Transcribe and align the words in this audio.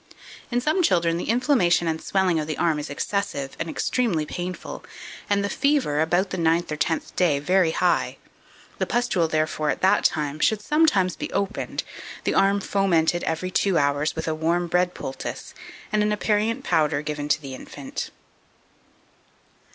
2546. 0.49 0.53
In 0.55 0.61
some 0.61 0.83
children 0.83 1.17
the 1.17 1.29
inflammation 1.29 1.87
and 1.87 2.01
swelling 2.01 2.39
of 2.39 2.47
the 2.47 2.57
arm 2.57 2.79
is 2.79 2.89
excessive, 2.89 3.55
and 3.59 3.69
extremely 3.69 4.25
painful, 4.25 4.83
and 5.29 5.43
the 5.43 5.47
fever, 5.47 6.01
about 6.01 6.31
the 6.31 6.39
ninth 6.39 6.71
or 6.71 6.75
tenth 6.75 7.15
day, 7.15 7.37
very 7.37 7.69
high; 7.69 8.17
the 8.79 8.87
pustule, 8.87 9.27
therefore, 9.27 9.69
at 9.69 9.81
that 9.83 10.03
time, 10.03 10.39
should 10.39 10.59
sometimes 10.59 11.15
be 11.15 11.31
opened, 11.33 11.83
the 12.23 12.33
arm 12.33 12.59
fomented 12.59 13.21
every 13.25 13.51
two 13.51 13.77
hours 13.77 14.15
with 14.15 14.27
a 14.27 14.33
warm 14.33 14.65
bread 14.65 14.95
poultice, 14.95 15.53
and 15.93 16.01
an 16.01 16.11
aperient 16.11 16.63
powder 16.63 17.03
given 17.03 17.29
to 17.29 17.39
the 17.39 17.53
infant. 17.53 18.09